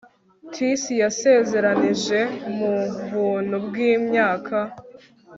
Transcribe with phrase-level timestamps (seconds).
[0.53, 2.19] Tis yasezeranije
[2.55, 2.73] mu
[3.11, 4.57] buntu bwimyaka